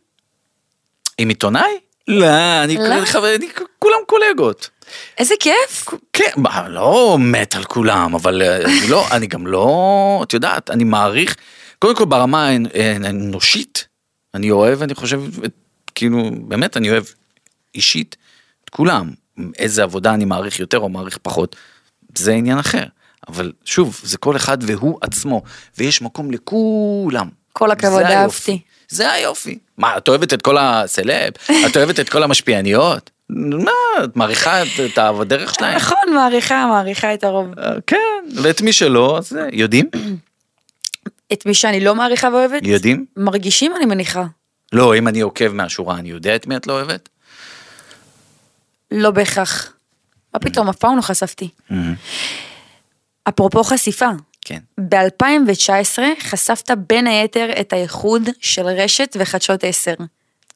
[1.19, 1.79] עם עיתונאי?
[2.09, 2.27] לא,
[2.65, 3.05] אני, לא?
[3.05, 3.47] חבר, אני
[3.79, 4.71] כולם קולגות.
[5.19, 5.85] איזה כיף.
[6.13, 10.71] כן, מה, לא מת על כולם, אבל אה, אני לא, אני גם לא, את יודעת,
[10.71, 11.37] אני מעריך,
[11.79, 12.69] קודם כל ברמה האנ-
[13.05, 13.87] האנושית,
[14.35, 15.23] אני אוהב, אני חושב,
[15.95, 17.05] כאילו, באמת, אני אוהב
[17.75, 18.17] אישית
[18.65, 19.11] את כולם.
[19.59, 21.57] איזה עבודה אני מעריך יותר או מעריך פחות,
[22.17, 22.85] זה עניין אחר.
[23.29, 25.43] אבל שוב, זה כל אחד והוא עצמו,
[25.79, 27.29] ויש מקום לכולם.
[27.53, 28.03] כל הכבוד.
[28.03, 28.61] אהבתי.
[28.89, 29.59] זה היופי.
[29.79, 31.33] מה, את אוהבת את כל הסלב?
[31.67, 33.11] את אוהבת את כל המשפיעניות?
[33.31, 33.71] מה,
[34.05, 35.77] את מעריכה את, את הדרך שלהם?
[35.77, 37.59] נכון, מעריכה, מעריכה את הרוב.
[37.59, 39.91] אה, כן, ואת מי שלא, אז אה, יודעים?
[41.33, 42.63] את מי שאני לא מעריכה ואוהבת?
[42.67, 43.07] יודעים?
[43.17, 44.25] מרגישים, אני מניחה.
[44.73, 47.09] לא, אם אני עוקב מהשורה, אני יודע את מי את לא אוהבת?
[48.91, 49.73] לא בהכרח.
[50.37, 51.49] מה פתאום, אף פעם לא חשפתי.
[53.29, 54.59] אפרופו חשיפה, כן.
[54.81, 59.95] ב-2019 חשפת בין היתר את האיחוד של רשת וחדשות 10.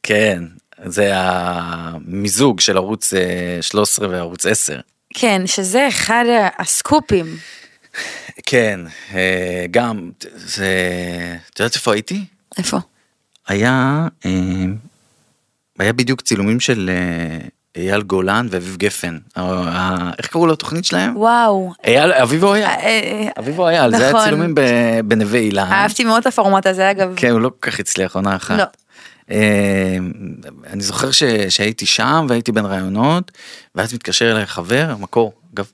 [0.02, 0.42] כן,
[0.84, 4.80] זה המיזוג של ערוץ אה, 13 וערוץ 10.
[5.14, 6.24] כן, שזה אחד
[6.58, 7.36] הסקופים.
[8.46, 8.80] כן,
[9.14, 10.68] אה, גם, זה,
[11.52, 12.24] את יודעת איפה הייתי?
[12.58, 12.78] איפה?
[13.48, 14.30] היה, אה,
[15.78, 19.18] היה בדיוק צילומים של אה, אייל גולן ואביב גפן.
[19.36, 21.16] ה- ה- איך קראו לתוכנית שלהם?
[21.16, 21.72] וואו.
[21.84, 22.64] אייל, אביבו אייל.
[22.66, 24.24] אה, אה, אביבו אייל, זה היה נכון.
[24.24, 24.60] צילומים ב-
[25.04, 25.66] בנווה אילן.
[25.72, 27.12] אהבתי מאוד את הפורמט הזה, אגב.
[27.16, 28.58] כן, הוא לא כל כך הצליח עונה אחת.
[28.58, 28.64] לא.
[29.30, 29.96] אה,
[30.66, 31.10] אני זוכר
[31.48, 33.30] שהייתי שם והייתי בין רעיונות,
[33.74, 35.70] ואז מתקשר אליי חבר, מקור, אגב,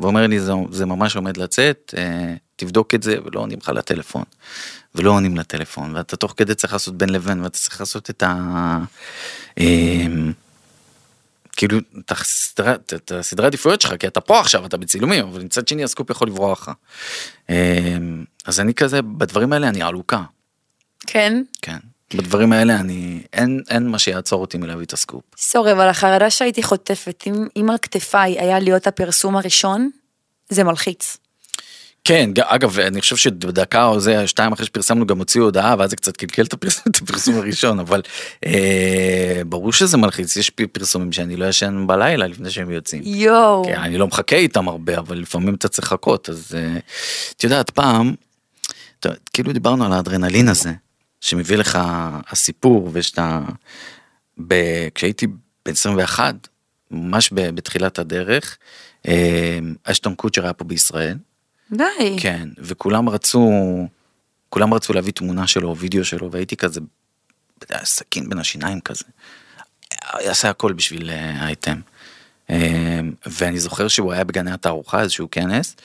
[0.00, 4.24] ואומר לי זה, ממש עומד לצאת, אה, תבדוק את זה ולא עונים לך לטלפון.
[4.94, 8.78] ולא עונים לטלפון, ואתה תוך כדי צריך לעשות בין לבין, ואתה צריך לעשות את ה...
[11.56, 16.10] כאילו, את הסדרי עדיפויות שלך, כי אתה פה עכשיו, אתה בצילומים, אבל מצד שני הסקופ
[16.10, 16.70] יכול לברוח לך.
[17.50, 17.96] אה,
[18.46, 20.22] אז אני כזה, בדברים האלה אני עלוקה.
[21.06, 21.42] כן.
[21.62, 21.78] כן.
[22.14, 25.22] בדברים האלה אני, אין, אין מה שיעצור אותי מלהביא את הסקופ.
[25.36, 29.90] סורי, אבל החרדה שהייתי חוטפת, אם, אם על כתפיי היה להיות הפרסום הראשון,
[30.48, 31.16] זה מלחיץ.
[32.04, 35.96] כן, אגב, אני חושב שבדקה או זה, שתיים אחרי שפרסמנו גם הוציאו הודעה, ואז זה
[35.96, 36.52] קצת קלקל את
[37.02, 38.02] הפרסום, הראשון, אבל
[38.46, 43.02] אה, ברור שזה מלחיץ, יש פרסומים שאני לא ישן בלילה לפני שהם יוצאים.
[43.04, 43.64] יואו.
[43.64, 46.78] כן, אני לא מחכה איתם הרבה, אבל לפעמים אתה צריך לחכות, אז אה,
[47.36, 48.14] את יודעת, פעם,
[49.00, 50.72] אתה, כאילו דיברנו על האדרנלין הזה,
[51.20, 51.78] שמביא לך
[52.30, 53.40] הסיפור, ושאתה,
[54.48, 55.26] ב- כשהייתי
[55.66, 56.48] בן 21,
[56.90, 58.58] ממש בתחילת הדרך,
[59.08, 61.16] אה, אשטון קוצ'ר היה פה בישראל,
[61.72, 62.16] די.
[62.20, 63.50] כן, וכולם רצו,
[64.48, 66.80] כולם רצו להביא תמונה שלו, וידאו שלו, והייתי כזה,
[67.84, 69.04] סכין בין השיניים כזה.
[70.02, 71.80] עשה הכל בשביל אה, האייטם.
[72.50, 75.76] אה, ואני זוכר שהוא היה בגני התערוכה, איזשהו כנס,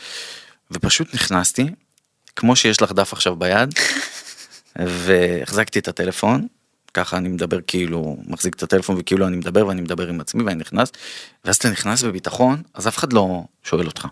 [0.71, 1.67] ופשוט נכנסתי,
[2.36, 3.74] כמו שיש לך דף עכשיו ביד,
[4.80, 6.48] והחזקתי את הטלפון,
[6.93, 10.56] ככה אני מדבר כאילו, מחזיק את הטלפון וכאילו אני מדבר ואני מדבר עם עצמי ואני
[10.56, 10.91] נכנס,
[11.45, 14.08] ואז אתה נכנס בביטחון, אז אף אחד לא שואל אותך.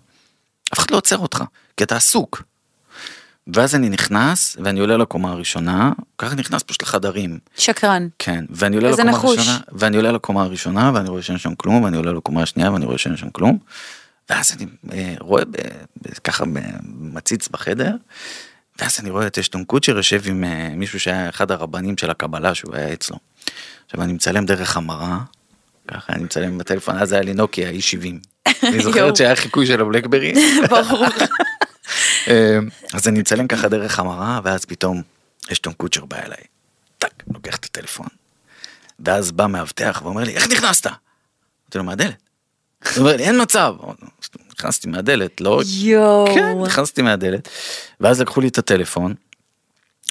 [0.74, 1.44] אף אחד לא עוצר אותך,
[1.78, 2.44] כי אתה עסוק.
[3.48, 7.40] ואז אני נכנס, ואני עולה לקומה הראשונה, ככה נכנס פשוט לחדרים.
[7.58, 8.08] שקרן.
[8.20, 9.38] כן, ואני עולה לקומה נחוש.
[9.38, 12.86] הראשונה, ואני עולה לקומה הראשונה, ואני רואה שאין שם כלום, ואני עולה לקומה השנייה, ואני
[12.86, 13.58] רואה שאין שם כלום.
[14.30, 15.52] ואז אני אה, רואה ב,
[16.02, 16.44] ב, ככה
[17.00, 17.96] מציץ בחדר,
[18.80, 22.56] ואז אני רואה את אשטון קוצ'ר יושב עם אה, מישהו שהיה אחד הרבנים של הקבלה
[22.56, 23.18] שהוא היה אצלו.
[23.86, 25.18] עכשיו אני מצלם דרך המראה,
[25.88, 28.04] ככה אני מצלם בטלפון, אז היה לי נוקיה E70.
[28.04, 28.84] אני יואו.
[28.84, 30.34] זוכרת שהיה חיקוי של הבלקברי.
[30.70, 31.06] ברור.
[32.28, 32.60] אה,
[32.94, 35.02] אז אני מצלם ככה דרך המראה, ואז פתאום
[35.52, 36.44] אשטון קוצ'ר בא אליי.
[36.98, 38.08] טאק, לוקח את הטלפון.
[39.00, 40.86] ואז בא מאבטח ואומר לי, איך נכנסת?
[40.86, 42.16] אמרתי לו, מהדלת.
[42.96, 43.76] הוא אומר לי, אין מצב.
[44.58, 45.62] נכנסתי מהדלת, לא...
[45.66, 46.28] יואו.
[46.36, 47.50] כן, נכנסתי מהדלת.
[48.00, 49.14] ואז לקחו לי את הטלפון,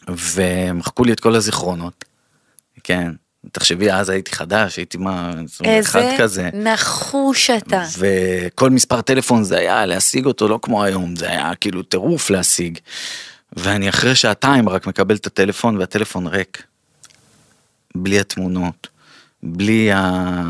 [0.08, 2.04] ומחקו לי את כל הזיכרונות.
[2.84, 3.12] כן,
[3.52, 6.50] תחשבי, אז הייתי חדש, הייתי מה, 21 איזה כזה.
[6.52, 7.84] נחוש אתה.
[7.98, 12.78] וכל מספר טלפון זה היה להשיג אותו לא כמו היום זה היה כאילו טירוף להשיג.
[13.56, 16.62] ואני אחרי שעתיים רק מקבל את הטלפון והטלפון ריק.
[17.94, 18.88] בלי התמונות,
[19.42, 20.42] בלי, ה...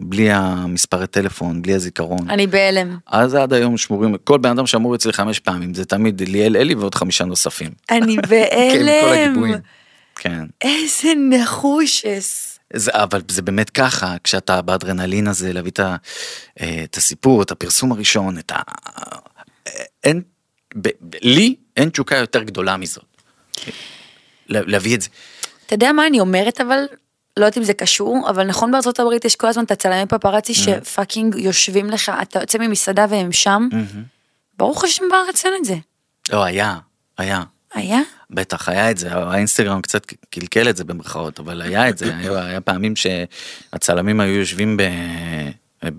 [0.00, 2.30] בלי המספרי טלפון, בלי הזיכרון.
[2.30, 2.96] אני בהלם.
[3.06, 6.74] אז עד היום שמורים, כל בן אדם שמור אצלי חמש פעמים, זה תמיד ליאל אלי
[6.74, 7.70] ועוד חמישה נוספים.
[7.90, 9.30] אני כן, כל בהלם.
[9.30, 9.58] הגיבויים.
[10.16, 10.44] כן.
[10.60, 12.58] איזה נחושס.
[12.72, 15.96] זה, אבל זה באמת ככה, כשאתה באדרנלין הזה, להביא את, ה,
[16.60, 18.56] אה, את הסיפור, את הפרסום הראשון, את ה...
[20.04, 20.22] אין,
[20.76, 23.04] ב, ב, לי אין תשוקה יותר גדולה מזאת.
[24.48, 25.08] לה- להביא את זה.
[25.66, 26.84] אתה יודע מה אני אומרת אבל?
[27.36, 30.54] לא יודעת אם זה קשור, אבל נכון בארצות הברית יש כל הזמן את הצלמי פפרצי
[30.54, 33.68] שפאקינג יושבים לך, אתה יוצא ממסעדה והם שם.
[34.58, 35.74] ברוך השם בארץ אין את זה.
[36.32, 36.78] לא, היה,
[37.18, 37.42] היה.
[37.74, 38.00] היה?
[38.34, 42.44] בטח היה את זה, האינסטגרם קצת קלקל את זה במרכאות, אבל היה את זה, היה,
[42.44, 44.82] היה פעמים שהצלמים היו יושבים ב...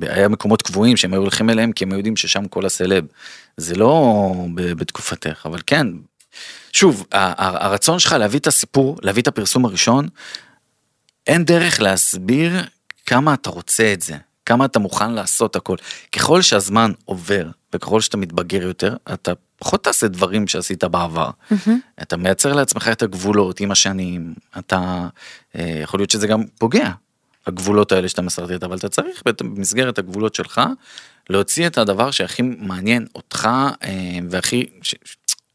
[0.01, 3.05] היה מקומות קבועים שהם היו הולכים אליהם כי הם היו יודעים ששם כל הסלב.
[3.57, 5.87] זה לא בתקופתך, אבל כן.
[6.71, 10.07] שוב, הרצון שלך להביא את הסיפור, להביא את הפרסום הראשון,
[11.27, 12.51] אין דרך להסביר
[13.05, 15.75] כמה אתה רוצה את זה, כמה אתה מוכן לעשות הכל.
[16.11, 21.29] ככל שהזמן עובר וככל שאתה מתבגר יותר, אתה פחות תעשה דברים שעשית בעבר.
[22.01, 25.07] אתה מייצר לעצמך את הגבולות עם השנים, אתה,
[25.55, 26.91] אה, יכול להיות שזה גם פוגע.
[27.47, 30.61] הגבולות האלה שאתה מסרטט, אבל אתה צריך במסגרת הגבולות שלך
[31.29, 33.49] להוציא את הדבר שהכי מעניין אותך
[33.83, 34.95] אה, והכי, ש,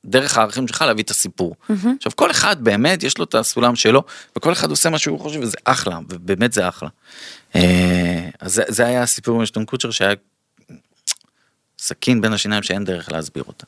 [0.04, 1.54] דרך הערכים שלך להביא את הסיפור.
[1.54, 1.88] Mm-hmm.
[1.96, 4.02] עכשיו כל אחד באמת יש לו את הסולם שלו
[4.36, 6.88] וכל אחד עושה מה שהוא חושב וזה אחלה ובאמת זה אחלה.
[7.54, 10.14] אה, אז זה, זה היה הסיפור עם אשטון קוצ'ר שהיה
[11.80, 13.66] סכין בין השיניים שאין דרך להסביר אותה.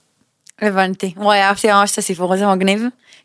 [0.61, 1.15] הבנתי.
[1.17, 2.83] וואי, אהבתי ממש את הסיפור הזה מגניב.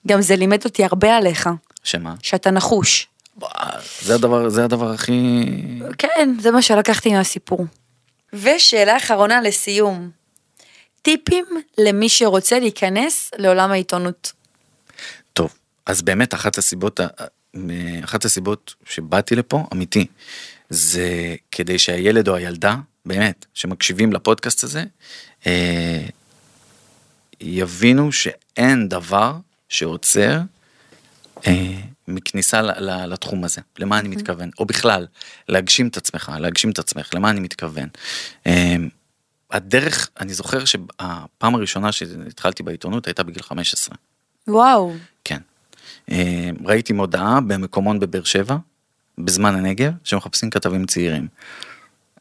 [0.07, 1.49] גם זה לימד אותי הרבה עליך,
[1.83, 2.15] שמה?
[2.21, 3.07] שאתה נחוש.
[4.01, 5.45] זה הדבר זה הדבר הכי
[5.97, 7.65] כן, זה מה שלקחתי מהסיפור.
[8.33, 10.09] ושאלה אחרונה לסיום.
[11.01, 11.45] טיפים
[11.77, 14.33] למי שרוצה להיכנס לעולם העיתונות.
[15.33, 15.53] טוב
[15.85, 17.07] אז באמת אחת הסיבות ה-
[18.03, 20.05] אחת הסיבות שבאתי לפה אמיתי
[20.69, 21.09] זה
[21.51, 22.75] כדי שהילד או הילדה
[23.07, 24.83] באמת שמקשיבים לפודקאסט הזה
[25.47, 26.05] אה,
[27.41, 29.35] יבינו שאין דבר
[29.69, 30.39] שעוצר
[31.47, 35.07] אה, מכניסה ל- ל- לתחום הזה למה אני מתכוון או בכלל
[35.49, 37.87] להגשים את עצמך להגשים את עצמך למה אני מתכוון.
[38.47, 38.75] אה,
[39.51, 43.95] הדרך אני זוכר שהפעם הראשונה שהתחלתי בעיתונות הייתה בגיל 15.
[44.47, 44.93] וואו.
[45.23, 45.39] כן.
[46.11, 48.57] אה, ראיתי מודעה במקומון בבאר שבע,
[49.17, 51.27] בזמן הנגב, שמחפשים כתבים צעירים.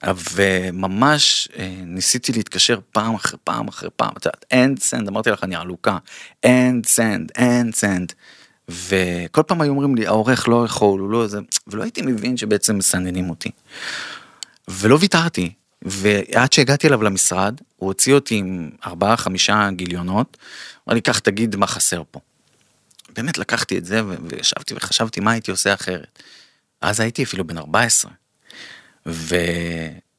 [0.04, 5.44] וממש אה, ניסיתי להתקשר פעם אחרי פעם אחרי פעם, את יודעת, אין סנד, אמרתי לך
[5.44, 5.98] אני עלוקה,
[6.42, 8.12] אין סנד, אין סנד.
[8.68, 12.78] וכל פעם היו אומרים לי העורך לא יכול, הוא לא זה, ולא הייתי מבין שבעצם
[12.78, 13.50] מסננים אותי.
[14.68, 20.36] ולא ויתרתי, ועד שהגעתי אליו למשרד, הוא הוציא אותי עם ארבעה חמישה גיליונות,
[20.88, 22.20] אמר לי קח תגיד מה חסר פה.
[23.16, 26.22] באמת לקחתי את זה וישבתי וחשבתי מה הייתי עושה אחרת.
[26.80, 28.10] אז הייתי אפילו בן 14.
[29.06, 29.36] ו...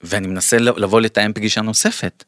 [0.02, 2.24] ואני מנסה לבוא לתאם פגישה נוספת.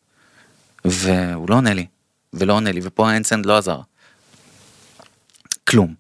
[0.86, 1.86] והוא לא עונה לי,
[2.34, 3.80] ולא עונה לי, ופה האנסנד לא עזר.
[5.67, 5.95] כלום.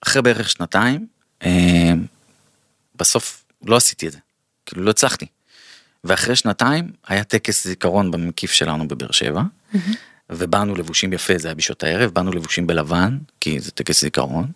[0.00, 1.06] אחרי בערך שנתיים,
[1.42, 1.92] אה,
[2.94, 4.18] בסוף לא עשיתי את זה.
[4.66, 5.26] כאילו לא הצלחתי.
[6.04, 9.42] ואחרי שנתיים היה טקס זיכרון במקיף שלנו בבאר שבע,
[10.30, 14.46] ובאנו לבושים יפה, זה היה בשעות הערב, באנו לבושים בלבן, כי זה טקס זיכרון.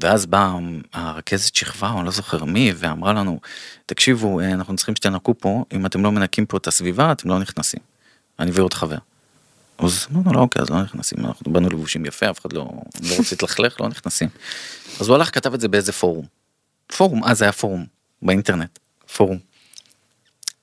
[0.00, 0.58] ואז באה
[0.92, 3.40] הרכזת שכבה, או אני לא זוכר מי, ואמרה לנו,
[3.86, 7.38] תקשיבו, אה, אנחנו צריכים שתנקו פה, אם אתם לא מנקים פה את הסביבה, אתם לא
[7.38, 7.80] נכנסים.
[8.38, 8.98] אני ועוד חבר.
[9.78, 12.70] אז אמרנו לו, אוקיי, אז לא נכנסים, אנחנו באנו לבושים יפה, אף אחד לא,
[13.10, 14.28] לא רוצה להתלכלך, לא נכנסים.
[15.00, 16.26] אז הוא הלך, כתב את זה באיזה פורום.
[16.96, 17.86] פורום, אז היה פורום,
[18.22, 18.78] באינטרנט,
[19.16, 19.38] פורום.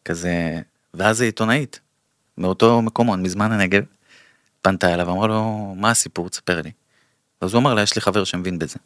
[0.05, 0.61] כזה,
[0.93, 1.79] ואז עיתונאית,
[2.37, 3.83] מאותו מקומון, מזמן הנגב,
[4.61, 6.71] פנתה אליו, אמרה לו, מה הסיפור, תספר לי.
[7.41, 8.77] אז הוא אמר לה, יש לי חבר שמבין בזה.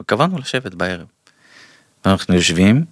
[0.00, 1.06] וקבענו לשבת בערב.
[2.04, 2.84] ואנחנו יושבים,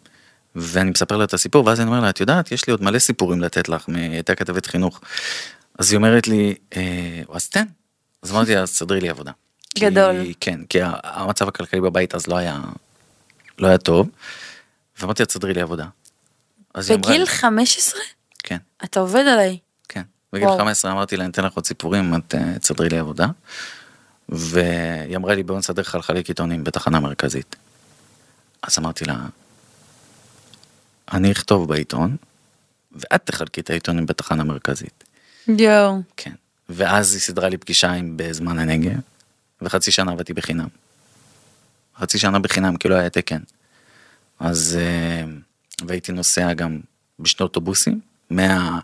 [0.55, 2.99] ואני מספר לה את הסיפור, ואז אני אומר לה, את יודעת, יש לי עוד מלא
[2.99, 5.01] סיפורים לתת לך, הייתה כתבת חינוך.
[5.79, 7.65] אז היא אומרת לי, אה, אז תן.
[8.23, 9.33] אז אמרתי לה, סדרי לי עבודה.
[9.75, 10.17] כי- גדול.
[10.41, 12.61] כן, כי המצב הכלכלי בבית אז לא היה,
[13.59, 14.09] לא היה טוב.
[15.01, 15.87] ואמרתי לה, תסדרי לי עבודה.
[16.91, 18.01] בגיל לי, 15?
[18.43, 18.57] כן.
[18.85, 19.59] אתה עובד עליי.
[19.89, 20.03] כן.
[20.33, 20.59] בגיל וואו.
[20.59, 23.27] 15 אמרתי לה, אני אתן לך עוד סיפורים, את אה, תסדרי לי עבודה.
[24.31, 27.57] והיא אמרה לי, בוא נסדר לך לחלק עיתונים בתחנה מרכזית.
[28.63, 29.27] אז אמרתי לה,
[31.13, 32.17] אני אכתוב בעיתון,
[32.93, 35.05] ואת תחלקי את העיתונים בתחנה מרכזית.
[35.49, 36.03] יואו.
[36.17, 36.33] כן.
[36.69, 38.99] ואז היא סידרה לי פגישה עם בזמן הנגב,
[39.63, 40.69] וחצי שנה עבדתי בחינם.
[41.99, 43.41] חצי שנה בחינם, כי לא היה תקן.
[44.41, 45.25] אז, אה,
[45.87, 46.81] והייתי נוסע גם
[47.19, 48.81] בשני אוטובוסים, מה...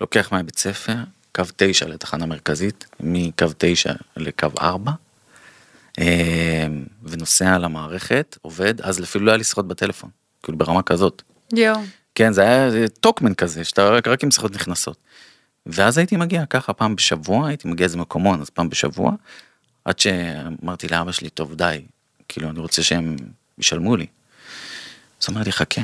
[0.00, 0.96] לוקח מהבית ספר,
[1.34, 4.92] קו 9 לתחנה מרכזית, מקו 9 לקו 4,
[5.98, 6.66] אה,
[7.02, 10.10] ונוסע למערכת, עובד, אז אפילו לא היה לי שיחות בטלפון,
[10.42, 11.22] כאילו ברמה כזאת.
[11.52, 11.80] יואו.
[12.14, 14.96] כן, זה היה טוקמן כזה, שאתה רק, רק עם שיחות נכנסות.
[15.66, 19.12] ואז הייתי מגיע ככה פעם בשבוע, הייתי מגיע איזה מקומון, אז פעם בשבוע,
[19.84, 21.84] עד שאמרתי לאבא שלי, טוב די,
[22.28, 23.16] כאילו אני רוצה שהם
[23.58, 24.06] ישלמו לי.
[25.22, 25.82] אז הוא אמר לי, חכה,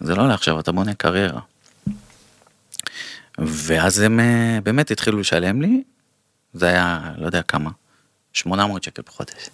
[0.00, 1.40] זה לא לעכשיו, אתה בונה קריירה.
[3.46, 5.82] ואז הם אה, באמת התחילו לשלם לי,
[6.52, 7.70] זה היה, לא יודע כמה,
[8.32, 9.48] 800 שקל בחודש.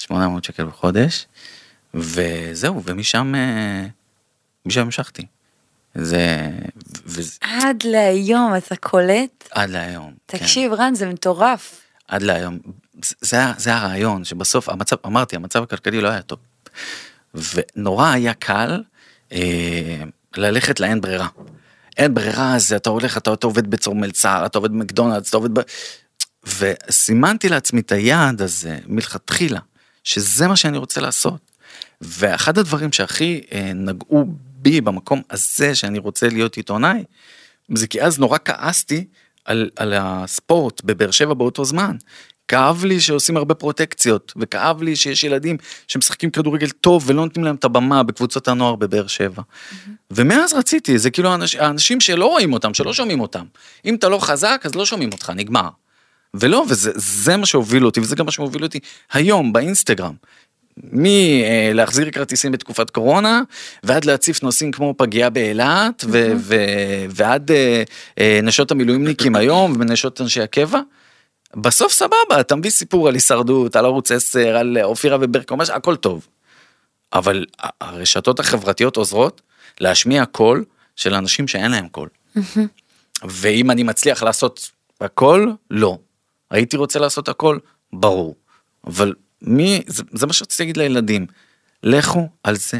[0.00, 1.26] 800 שקל בחודש,
[1.94, 3.86] וזהו, ומשם, אה,
[4.66, 5.26] משם המשכתי.
[5.94, 6.50] זה,
[7.04, 9.48] וזה, עד להיום אתה קולט?
[9.50, 10.12] עד להיום.
[10.28, 10.38] כן.
[10.38, 11.80] תקשיב, רן, זה מטורף.
[12.08, 12.58] עד להיום.
[13.20, 16.38] זה- זה הרעיון, שבסוף המצב, אמרתי, המצב הכלכלי לא היה טוב.
[17.34, 18.82] ונורא היה קל
[19.32, 20.02] אה,
[20.36, 21.28] ללכת לאין ברירה.
[21.96, 25.58] אין ברירה, אז אתה הולך, אתה, אתה עובד בצור מלצר, אתה עובד במקדונלדס, אתה עובד
[25.58, 25.62] ב...
[26.58, 29.60] וסימנתי לעצמי את היעד הזה מלכתחילה,
[30.04, 31.50] שזה מה שאני רוצה לעשות.
[32.00, 37.04] ואחד הדברים שהכי אה, נגעו בי במקום הזה שאני רוצה להיות עיתונאי,
[37.74, 39.04] זה כי אז נורא כעסתי
[39.44, 41.96] על, על הספורט בבאר שבע באותו זמן.
[42.48, 45.56] כאב לי שעושים הרבה פרוטקציות, וכאב לי שיש ילדים
[45.88, 49.42] שמשחקים כדורגל טוב ולא נותנים להם את הבמה בקבוצות הנוער בבאר שבע.
[50.10, 53.44] ומאז רציתי, זה כאילו האנש, האנשים שלא רואים אותם, שלא שומעים אותם.
[53.84, 55.68] אם אתה לא חזק, אז לא שומעים אותך, נגמר.
[56.34, 58.78] ולא, וזה זה מה שהוביל אותי, וזה גם מה שמוביל אותי
[59.12, 60.14] היום באינסטגרם.
[60.92, 63.42] מלהחזיר כרטיסים בתקופת קורונה,
[63.82, 67.82] ועד להציף נושאים כמו פגיעה באילת, ו- ו- ועד אה,
[68.18, 70.80] אה, נשות המילואימניקים היום, ונשות אנשי הקבע.
[71.56, 76.26] בסוף סבבה, אתה מביא סיפור על הישרדות, על ערוץ 10, על אופירה וברקו, הכל טוב.
[77.12, 77.44] אבל
[77.80, 79.42] הרשתות החברתיות עוזרות
[79.80, 80.64] להשמיע קול
[80.96, 82.08] של אנשים שאין להם קול.
[83.24, 85.98] ואם אני מצליח לעשות הכל, לא.
[86.50, 87.58] הייתי רוצה לעשות הכל,
[87.92, 88.36] ברור.
[88.86, 91.26] אבל מי, זה, זה מה שרציתי להגיד לילדים,
[91.82, 92.78] לכו על זה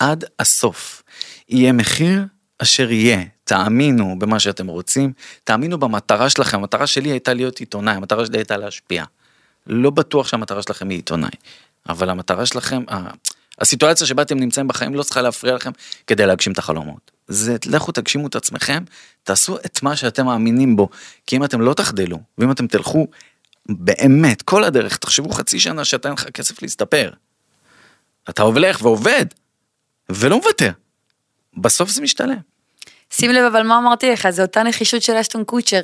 [0.00, 1.02] עד הסוף.
[1.48, 2.24] יהיה מחיר
[2.58, 5.12] אשר יהיה, תאמינו במה שאתם רוצים,
[5.44, 9.04] תאמינו במטרה שלכם, המטרה שלי הייתה להיות עיתונאי, המטרה שלי הייתה להשפיע.
[9.66, 11.30] לא בטוח שהמטרה שלכם היא עיתונאי,
[11.88, 12.82] אבל המטרה שלכם,
[13.60, 15.70] הסיטואציה שבה אתם נמצאים בחיים לא צריכה להפריע לכם
[16.06, 17.10] כדי להגשים את החלומות.
[17.28, 18.84] זה לכו תגשימו את עצמכם,
[19.22, 20.88] תעשו את מה שאתם מאמינים בו,
[21.26, 23.06] כי אם אתם לא תחדלו, ואם אתם תלכו
[23.68, 27.10] באמת כל הדרך, תחשבו חצי שנה שאתה אין לך כסף להסתפר.
[28.28, 29.26] אתה הולך ועובד,
[30.08, 30.70] ולא מוותר.
[31.56, 32.36] בסוף זה משתלם.
[33.10, 35.80] שים לב אבל מה אמרתי לך, זה אותה נחישות של אשטון קוצ'ר.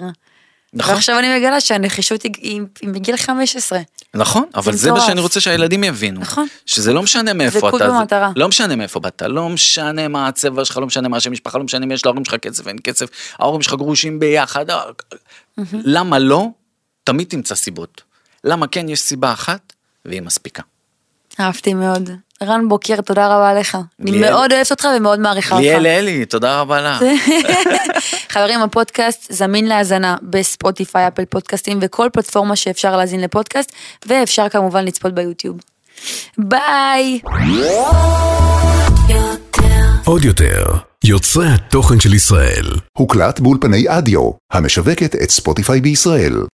[0.76, 3.78] נכון, ועכשיו אני מגלה שהנחישות היא, היא, היא מגיל 15.
[4.14, 5.00] נכון, אבל זה מה.
[5.00, 6.20] שאני רוצה שהילדים יבינו.
[6.20, 6.46] נכון.
[6.66, 8.30] שזה לא משנה מאיפה דבקות אתה, זה- במטרה.
[8.36, 11.64] לא משנה מאיפה באת, לא משנה מה הצבע שלך, לא משנה מה השם משפחה, לא
[11.64, 13.06] משנה אם יש להורים שלך כסף, אין כסף,
[13.38, 14.82] ההורים שלך גרושים ביחד, אה,
[15.72, 16.48] למה לא?
[17.04, 18.02] תמיד תמצא סיבות.
[18.44, 19.72] למה כן יש סיבה אחת,
[20.04, 20.62] והיא מספיקה.
[21.40, 22.10] אהבתי מאוד.
[22.42, 23.78] רן בוקר, תודה רבה לך.
[24.00, 25.64] אני מאוד אוהבת אותך ומאוד מעריכה אותך.
[25.64, 27.02] ליאל אלי, תודה רבה לך.
[28.32, 33.72] חברים, הפודקאסט זמין להאזנה בספוטיפיי, אפל פודקאסטים וכל פלטפורמה שאפשר להאזין לפודקאסט,
[34.06, 35.60] ואפשר כמובן לצפות ביוטיוב.
[36.38, 37.20] ביי!
[40.06, 40.64] עוד יותר,
[41.04, 42.64] יוצרי התוכן של ישראל.
[42.98, 46.44] הוקלט באולפני אדיו, המשווקת את ספוטיפיי בישראל.